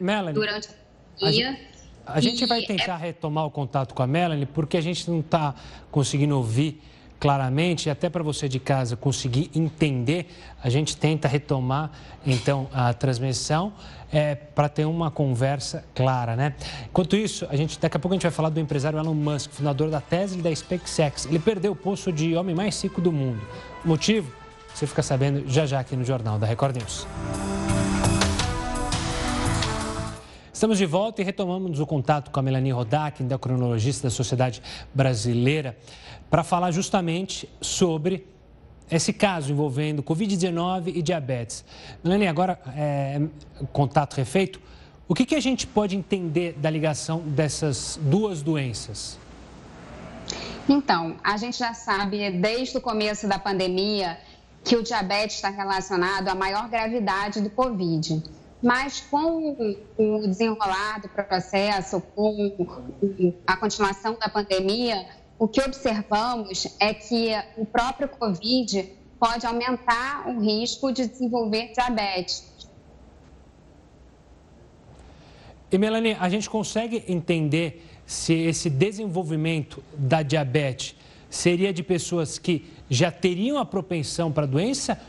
[0.00, 1.72] Melanie, durante a pandemia.
[2.04, 3.06] A gente vai tentar é...
[3.06, 5.54] retomar o contato com a Melanie, porque a gente não está
[5.90, 6.82] conseguindo ouvir
[7.22, 10.26] claramente, até para você de casa conseguir entender,
[10.60, 11.92] a gente tenta retomar
[12.26, 13.72] então a transmissão
[14.12, 16.52] é, para ter uma conversa clara, né?
[16.90, 19.52] Enquanto isso, a gente daqui a pouco a gente vai falar do empresário Elon Musk,
[19.52, 21.26] fundador da Tesla e da SpaceX.
[21.26, 23.40] Ele perdeu o posto de homem mais rico do mundo.
[23.84, 24.32] O motivo?
[24.74, 27.06] Você fica sabendo já já aqui no Jornal da Record News.
[30.52, 34.62] Estamos de volta e retomamos o contato com a Melanie Rodak, endocrinologista da Sociedade
[34.94, 35.78] Brasileira,
[36.28, 38.26] para falar justamente sobre
[38.90, 41.64] esse caso envolvendo Covid-19 e diabetes.
[42.04, 43.22] Melanie, agora, é,
[43.72, 44.60] contato refeito,
[45.08, 49.18] o que, que a gente pode entender da ligação dessas duas doenças?
[50.68, 54.18] Então, a gente já sabe desde o começo da pandemia
[54.62, 58.22] que o diabetes está relacionado à maior gravidade do Covid.
[58.62, 59.56] Mas com
[59.98, 62.54] o desenrolar do processo, com
[63.44, 65.04] a continuação da pandemia,
[65.38, 72.52] o que observamos é que o próprio Covid pode aumentar o risco de desenvolver diabetes.
[75.70, 80.94] E Melanie, a gente consegue entender se esse desenvolvimento da diabetes
[81.30, 85.00] seria de pessoas que já teriam a propensão para a doença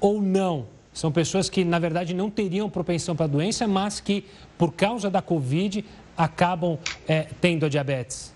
[0.00, 0.66] ou não?
[0.98, 4.24] São pessoas que, na verdade, não teriam propensão para a doença, mas que,
[4.58, 5.84] por causa da Covid,
[6.16, 8.34] acabam é, tendo a diabetes.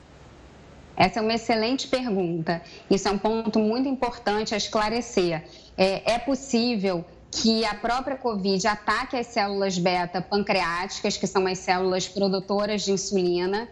[0.96, 2.62] Essa é uma excelente pergunta.
[2.88, 5.42] Isso é um ponto muito importante a esclarecer.
[5.77, 11.59] É, é possível que a própria Covid ataque as células beta pancreáticas, que são as
[11.59, 13.66] células produtoras de insulina,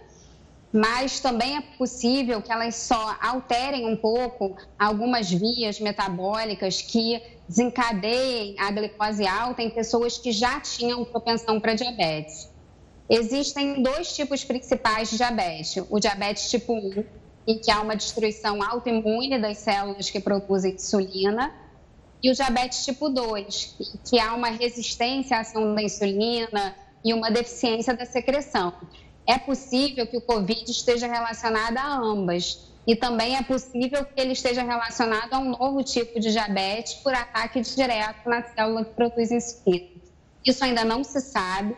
[0.73, 8.55] mas também é possível que elas só alterem um pouco algumas vias metabólicas que desencadeiem
[8.61, 12.49] a glicose alta em pessoas que já tinham propensão para diabetes.
[13.09, 17.05] Existem dois tipos principais de diabetes: o diabetes tipo 1,
[17.49, 21.53] em que há uma destruição autoimune das células que produzem insulina,
[22.23, 27.33] e o diabetes tipo 2, que há uma resistência à ação da insulina e uma
[27.33, 28.73] deficiência da secreção.
[29.27, 32.70] É possível que o COVID esteja relacionado a ambas.
[32.91, 37.15] E também é possível que ele esteja relacionado a um novo tipo de diabetes por
[37.15, 39.91] ataque direto na célula que produz insulina.
[40.45, 41.77] Isso ainda não se sabe.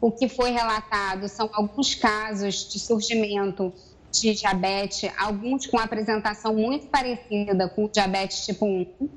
[0.00, 3.72] O que foi relatado são alguns casos de surgimento
[4.10, 9.08] de diabetes, alguns com apresentação muito parecida com o diabetes tipo 1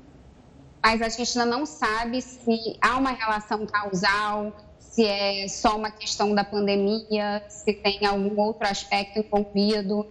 [0.80, 5.90] mas a gente ainda não sabe se há uma relação causal, se é só uma
[5.90, 10.06] questão da pandemia, se tem algum outro aspecto envolvido.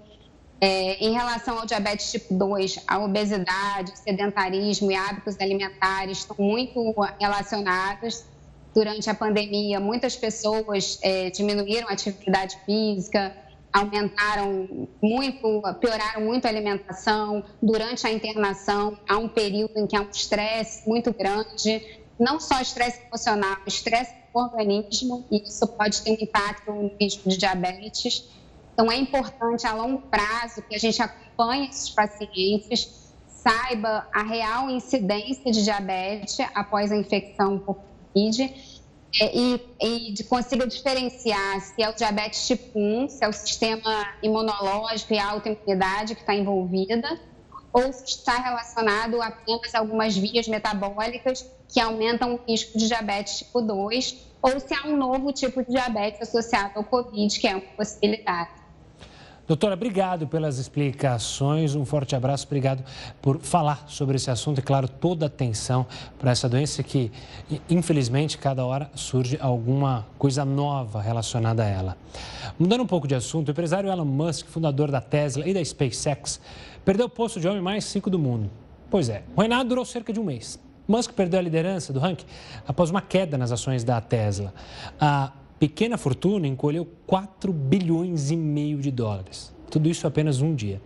[0.63, 6.93] É, em relação ao diabetes tipo 2, a obesidade, sedentarismo e hábitos alimentares estão muito
[7.19, 8.23] relacionados.
[8.71, 13.35] Durante a pandemia, muitas pessoas é, diminuíram a atividade física,
[13.73, 17.43] aumentaram muito, pioraram muito a alimentação.
[17.59, 22.61] Durante a internação, há um período em que há um estresse muito grande, não só
[22.61, 28.29] estresse emocional, estresse do organismo, e isso pode ter um impacto no risco de diabetes.
[28.81, 34.71] Então, é importante a longo prazo que a gente acompanhe esses pacientes, saiba a real
[34.71, 38.41] incidência de diabetes após a infecção por Covid
[39.21, 43.33] é, e, e de, consiga diferenciar se é o diabetes tipo 1, se é o
[43.33, 47.19] sistema imunológico e a autoimunidade que está envolvida,
[47.71, 53.37] ou se está relacionado apenas a algumas vias metabólicas que aumentam o risco de diabetes
[53.37, 57.53] tipo 2, ou se há um novo tipo de diabetes associado ao Covid, que é
[57.53, 58.60] uma possibilidade.
[59.47, 61.75] Doutora, obrigado pelas explicações.
[61.75, 62.45] Um forte abraço.
[62.45, 62.83] Obrigado
[63.21, 65.85] por falar sobre esse assunto e, claro, toda atenção
[66.17, 67.11] para essa doença que,
[67.69, 71.97] infelizmente, cada hora surge alguma coisa nova relacionada a ela.
[72.57, 76.39] Mudando um pouco de assunto, o empresário Elon Musk, fundador da Tesla e da SpaceX,
[76.85, 78.49] perdeu o posto de homem mais rico do mundo.
[78.89, 80.59] Pois é, o reinado durou cerca de um mês.
[80.87, 82.25] Musk perdeu a liderança do ranking
[82.67, 84.53] após uma queda nas ações da Tesla.
[84.99, 89.53] A pequena fortuna encolheu 4 bilhões e meio de dólares.
[89.69, 90.81] Tudo isso apenas um dia.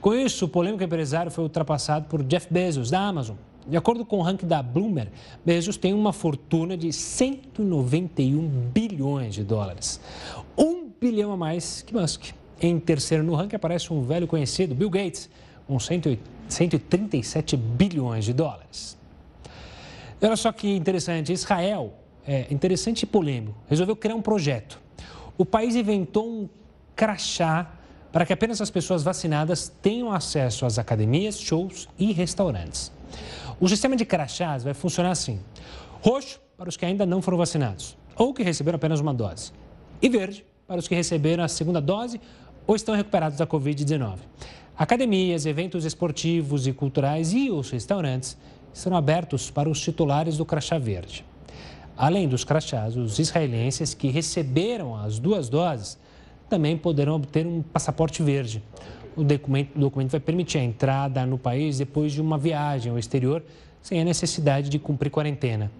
[0.00, 3.34] Com isso, o polêmico empresário foi ultrapassado por Jeff Bezos, da Amazon.
[3.66, 5.10] De acordo com o ranking da Bloomberg,
[5.44, 10.00] Bezos tem uma fortuna de 191 bilhões de dólares.
[10.56, 12.26] Um bilhão a mais que Musk.
[12.62, 15.28] Em terceiro no ranking aparece um velho conhecido, Bill Gates,
[15.66, 18.96] com 137 bilhões de dólares.
[20.22, 24.80] Olha só que interessante, Israel é, interessante e polêmico, resolveu criar um projeto.
[25.38, 26.48] O país inventou um
[26.94, 27.70] crachá
[28.10, 32.90] para que apenas as pessoas vacinadas tenham acesso às academias, shows e restaurantes.
[33.60, 35.38] O sistema de crachás vai funcionar assim:
[36.00, 39.52] roxo para os que ainda não foram vacinados ou que receberam apenas uma dose,
[40.00, 42.20] e verde para os que receberam a segunda dose
[42.66, 44.18] ou estão recuperados da Covid-19.
[44.76, 48.36] Academias, eventos esportivos e culturais e os restaurantes
[48.72, 51.24] serão abertos para os titulares do crachá verde.
[51.96, 55.98] Além dos crachás, os israelenses que receberam as duas doses
[56.48, 58.62] também poderão obter um passaporte verde.
[59.16, 62.98] O documento, o documento vai permitir a entrada no país depois de uma viagem ao
[62.98, 63.42] exterior,
[63.80, 65.70] sem a necessidade de cumprir quarentena.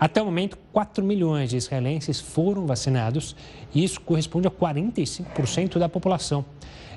[0.00, 3.36] Até o momento, 4 milhões de israelenses foram vacinados
[3.72, 6.44] e isso corresponde a 45% da população.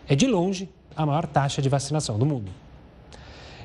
[0.08, 2.50] É de longe a maior taxa de vacinação do mundo.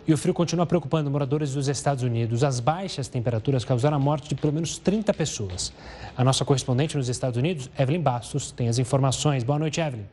[0.07, 2.43] E o frio continua preocupando moradores dos Estados Unidos.
[2.43, 5.73] As baixas temperaturas causaram a morte de pelo menos 30 pessoas.
[6.17, 9.45] A nossa correspondente nos Estados Unidos, Evelyn Bastos, tem as informações.
[9.45, 10.05] Boa noite, Evelyn.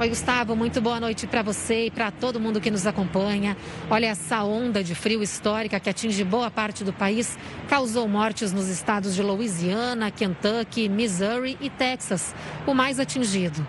[0.00, 3.56] Oi, Gustavo, muito boa noite para você e para todo mundo que nos acompanha.
[3.88, 7.38] Olha, essa onda de frio histórica que atinge boa parte do país
[7.68, 12.34] causou mortes nos estados de Louisiana, Kentucky, Missouri e Texas,
[12.66, 13.64] o mais atingido.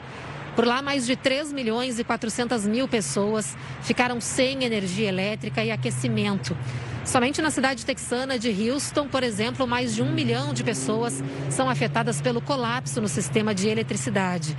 [0.55, 5.71] Por lá, mais de 3 milhões e 400 mil pessoas ficaram sem energia elétrica e
[5.71, 6.55] aquecimento.
[7.03, 11.67] Somente na cidade texana de Houston, por exemplo, mais de um milhão de pessoas são
[11.69, 14.55] afetadas pelo colapso no sistema de eletricidade.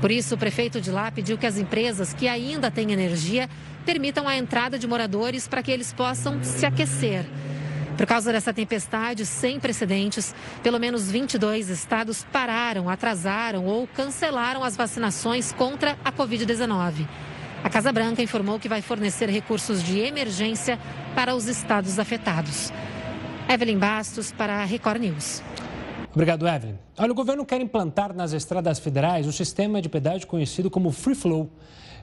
[0.00, 3.48] Por isso, o prefeito de lá pediu que as empresas que ainda têm energia
[3.84, 7.24] permitam a entrada de moradores para que eles possam se aquecer.
[7.96, 14.76] Por causa dessa tempestade sem precedentes, pelo menos 22 estados pararam, atrasaram ou cancelaram as
[14.76, 17.08] vacinações contra a Covid-19.
[17.64, 20.78] A Casa Branca informou que vai fornecer recursos de emergência
[21.14, 22.70] para os estados afetados.
[23.48, 25.42] Evelyn Bastos para a Record News.
[26.12, 26.74] Obrigado, Evelyn.
[26.98, 31.14] Olha, o governo quer implantar nas estradas federais o sistema de pedágio conhecido como Free
[31.14, 31.50] Flow.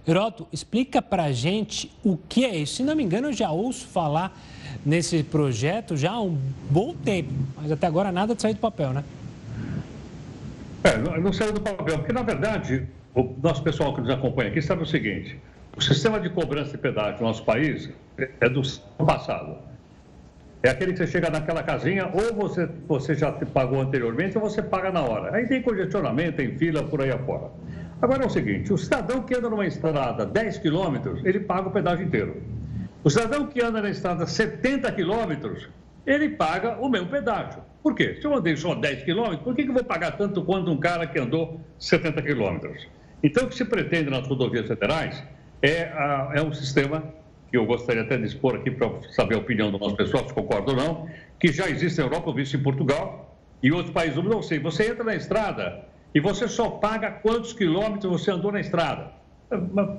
[0.05, 2.75] Heroto, explica para a gente o que é isso.
[2.75, 4.37] Se não me engano, eu já ouço falar
[4.85, 6.37] nesse projeto já há um
[6.69, 9.03] bom tempo, mas até agora nada de sair do papel, né?
[10.83, 12.85] É, não saiu do papel, porque na verdade,
[13.15, 15.39] o nosso pessoal que nos acompanha aqui sabe o seguinte:
[15.77, 18.61] o sistema de cobrança de pedágio no nosso país é do
[19.05, 19.57] passado.
[20.61, 24.61] É aquele que você chega naquela casinha, ou você, você já pagou anteriormente, ou você
[24.61, 25.35] paga na hora.
[25.35, 27.49] Aí tem congestionamento, tem fila por aí afora.
[28.03, 31.71] Agora é o seguinte: o cidadão que anda numa estrada 10 quilômetros, ele paga o
[31.71, 32.43] pedágio inteiro.
[33.01, 35.69] O cidadão que anda na estrada 70 quilômetros,
[36.05, 37.61] ele paga o mesmo pedágio.
[37.81, 38.17] Por quê?
[38.19, 40.77] Se eu andei só 10 quilômetros, por que, que eu vou pagar tanto quanto um
[40.77, 42.87] cara que andou 70 quilômetros?
[43.23, 45.23] Então, o que se pretende nas rodovias federais
[45.61, 47.05] é, a, é um sistema
[47.49, 50.33] que eu gostaria até de expor aqui para saber a opinião do nosso pessoal, se
[50.33, 51.07] concorda ou não,
[51.39, 54.41] que já existe na Europa, eu vi isso em Portugal e outros países mundo, não
[54.41, 54.59] sei.
[54.59, 59.11] Você entra na estrada e você só paga quantos quilômetros você andou na estrada.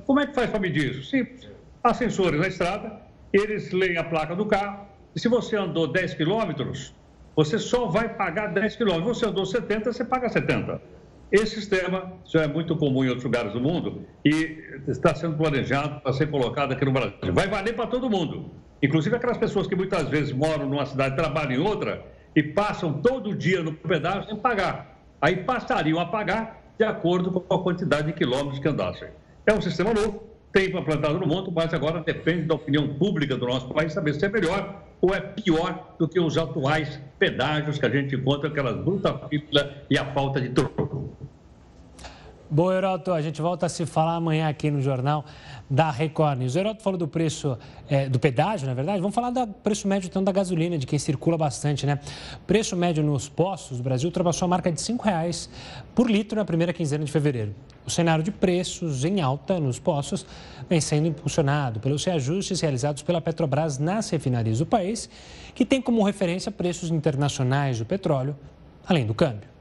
[0.06, 1.08] Como é que faz para medir isso?
[1.08, 1.48] Simples
[1.84, 2.98] Há sensores na estrada,
[3.30, 6.94] eles leem a placa do carro, e se você andou 10 quilômetros,
[7.36, 9.18] você só vai pagar 10 quilômetros.
[9.18, 10.80] Você andou 70, você paga 70.
[11.30, 16.00] Esse sistema já é muito comum em outros lugares do mundo e está sendo planejado
[16.00, 17.18] para ser colocado aqui no Brasil.
[17.32, 18.50] Vai valer para todo mundo,
[18.82, 22.02] inclusive aquelas pessoas que muitas vezes moram numa cidade, trabalham em outra
[22.34, 24.93] e passam todo dia no pedágio sem pagar.
[25.20, 29.08] Aí passariam a pagar de acordo com a quantidade de quilômetros que andassem.
[29.46, 33.46] É um sistema novo, tem implantado no mundo, mas agora depende da opinião pública do
[33.46, 37.84] nosso país saber se é melhor ou é pior do que os atuais pedágios que
[37.84, 41.12] a gente encontra, aquelas bruta fila e a falta de troco.
[42.54, 43.10] Boa, Heroto.
[43.10, 45.24] A gente volta a se falar amanhã aqui no Jornal
[45.68, 46.54] da Record News.
[46.54, 49.00] O Heroto falou do preço é, do pedágio, na verdade.
[49.00, 51.98] Vamos falar do preço médio então da gasolina, de quem circula bastante, né?
[52.46, 55.50] Preço médio nos postos do Brasil ultrapassou a marca de R$ reais
[55.96, 57.52] por litro na primeira quinzena de fevereiro.
[57.84, 60.24] O cenário de preços em alta nos postos
[60.70, 65.10] vem sendo impulsionado pelos reajustes realizados pela Petrobras nas refinarias do país,
[65.56, 68.36] que tem como referência preços internacionais do petróleo,
[68.86, 69.53] além do câmbio.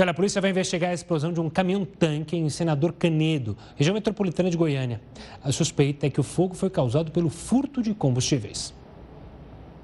[0.00, 3.92] E olha, a polícia vai investigar a explosão de um caminhão-tanque em Senador Canedo, região
[3.92, 4.98] metropolitana de Goiânia.
[5.44, 8.72] A suspeita é que o fogo foi causado pelo furto de combustíveis.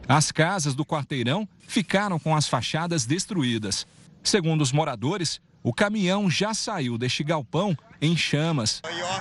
[0.09, 3.87] As casas do quarteirão ficaram com as fachadas destruídas.
[4.23, 8.81] Segundo os moradores, o caminhão já saiu deste galpão em chamas.
[8.85, 9.21] Aí, ó,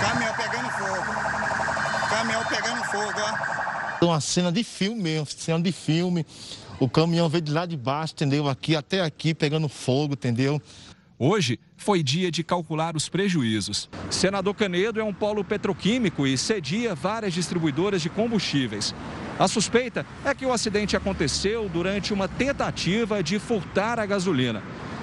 [0.00, 2.08] caminhão pegando fogo.
[2.08, 3.20] Caminhão pegando fogo,
[4.00, 4.04] ó.
[4.06, 6.26] Uma cena de filme mesmo, cena de filme.
[6.80, 8.48] O caminhão veio de lá de baixo, entendeu?
[8.48, 10.60] Aqui até aqui pegando fogo, entendeu?
[11.18, 13.86] Hoje foi dia de calcular os prejuízos.
[14.08, 18.94] Senador Canedo é um polo petroquímico e cedia várias distribuidoras de combustíveis.
[19.38, 24.62] A suspeita é que o acidente aconteceu durante uma tentativa de furtar a gasolina.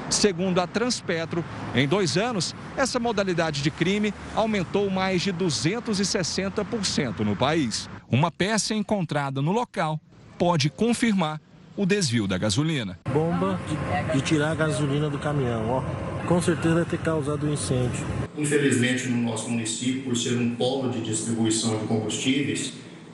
[0.09, 7.35] Segundo a Transpetro, em dois anos, essa modalidade de crime aumentou mais de 260% no
[7.35, 7.87] país.
[8.09, 9.99] Uma peça encontrada no local
[10.39, 11.39] pode confirmar
[11.77, 12.97] o desvio da gasolina.
[13.13, 15.83] Bomba de, de tirar a gasolina do caminhão, ó.
[16.27, 18.05] Com certeza vai ter causado um incêndio.
[18.35, 22.73] Infelizmente, no nosso município, por ser um polo de distribuição de combustíveis,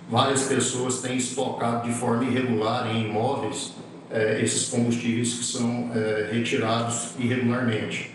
[0.10, 3.74] várias pessoas têm estocado de forma irregular em imóveis
[4.10, 8.12] eh, esses combustíveis que são eh, retirados irregularmente.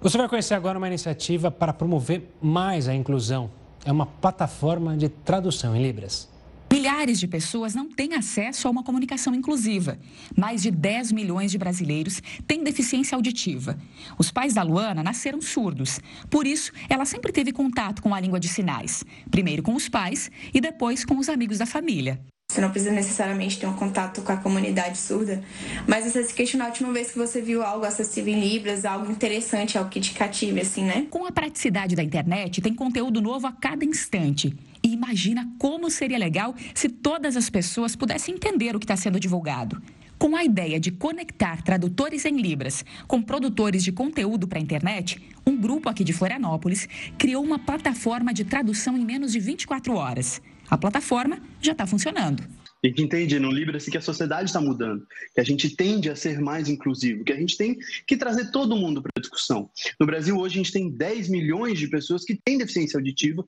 [0.00, 3.50] Você vai conhecer agora uma iniciativa para promover mais a inclusão.
[3.84, 6.29] É uma plataforma de tradução em Libras.
[6.72, 9.98] Milhares de pessoas não têm acesso a uma comunicação inclusiva.
[10.36, 13.76] Mais de 10 milhões de brasileiros têm deficiência auditiva.
[14.16, 15.98] Os pais da Luana nasceram surdos.
[16.30, 19.04] Por isso, ela sempre teve contato com a língua de sinais.
[19.30, 22.20] Primeiro com os pais e depois com os amigos da família.
[22.50, 25.40] Você não precisa necessariamente ter um contato com a comunidade surda,
[25.86, 29.10] mas você se questionar a última vez que você viu algo acessível em Libras, algo
[29.10, 31.06] interessante, algo que te cative, assim, né?
[31.10, 34.56] Com a praticidade da internet, tem conteúdo novo a cada instante.
[34.82, 39.20] E imagina como seria legal se todas as pessoas pudessem entender o que está sendo
[39.20, 39.80] divulgado.
[40.18, 45.18] Com a ideia de conectar tradutores em Libras com produtores de conteúdo para a internet,
[45.46, 46.86] um grupo aqui de Florianópolis
[47.18, 50.42] criou uma plataforma de tradução em menos de 24 horas.
[50.68, 52.42] A plataforma já está funcionando.
[52.82, 56.16] A gente entende no Libras que a sociedade está mudando, que a gente tende a
[56.16, 57.76] ser mais inclusivo, que a gente tem
[58.06, 59.70] que trazer todo mundo para a discussão.
[59.98, 63.46] No Brasil, hoje, a gente tem 10 milhões de pessoas que têm deficiência auditiva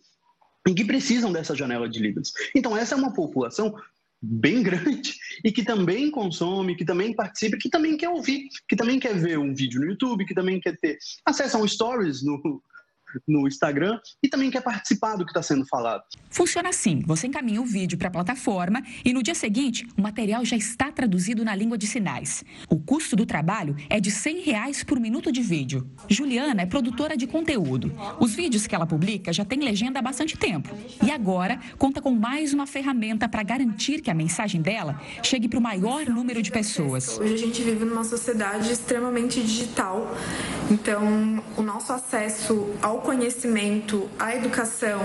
[0.68, 2.32] e que precisam dessa janela de Libras.
[2.54, 3.74] Então, essa é uma população
[4.22, 9.00] bem grande e que também consome, que também participa, que também quer ouvir, que também
[9.00, 10.96] quer ver um vídeo no YouTube, que também quer ter
[11.26, 12.62] acesso a um stories no,
[13.26, 16.02] no Instagram e também quer participar do que está sendo falado.
[16.30, 20.44] Funciona assim: você encaminha o vídeo para a plataforma e no dia seguinte o material
[20.44, 22.44] já está traduzido na língua de sinais.
[22.68, 25.88] O custo do trabalho é de 100 reais por minuto de vídeo.
[26.08, 27.92] Juliana é produtora de conteúdo.
[28.18, 32.12] Os vídeos que ela publica já têm legenda há bastante tempo e agora conta com
[32.12, 36.50] mais uma ferramenta para garantir que a mensagem dela chegue para o maior número de
[36.50, 37.18] pessoas.
[37.18, 40.14] Hoje a gente vive numa sociedade extremamente digital,
[40.72, 45.00] então o nosso acesso ao conhecimento, à educação,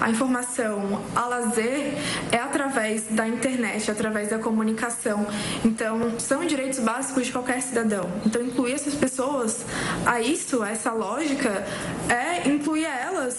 [0.00, 1.94] à informação, a lazer
[2.32, 5.24] é através da internet, através da comunicação.
[5.64, 8.10] Então, são direitos básicos de qualquer cidadão.
[8.26, 9.64] Então, incluir essas pessoas
[10.04, 11.64] a isso, a essa lógica,
[12.08, 13.36] é incluir elas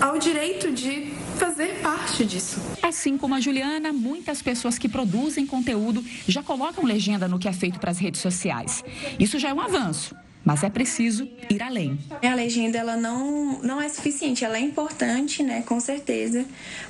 [0.00, 2.60] ao direito de fazer parte disso.
[2.82, 7.52] Assim como a Juliana, muitas pessoas que produzem conteúdo já colocam legenda no que é
[7.52, 8.84] feito para as redes sociais.
[9.18, 10.14] Isso já é um avanço
[10.48, 11.98] mas é preciso ir além.
[12.22, 16.42] A legenda ela não, não é suficiente, ela é importante, né, com certeza,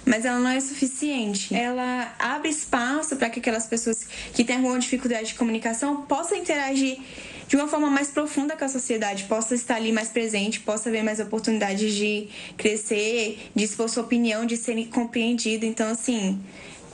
[0.06, 1.52] mas ela não é suficiente.
[1.52, 7.00] Ela abre espaço para que aquelas pessoas que têm alguma dificuldade de comunicação possam interagir
[7.48, 11.02] de uma forma mais profunda com a sociedade, possa estar ali mais presente, possa ver
[11.02, 15.66] mais oportunidades de crescer, de expor sua opinião, de ser compreendido.
[15.66, 16.38] Então, assim,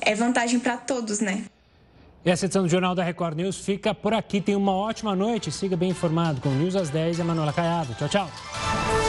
[0.00, 1.44] é vantagem para todos, né?
[2.25, 4.41] E essa edição do Jornal da Record News fica por aqui.
[4.41, 5.53] Tenha uma ótima noite.
[5.53, 7.95] Siga bem informado com News às 10 e a Manuela Caiado.
[7.95, 9.03] Tchau, tchau.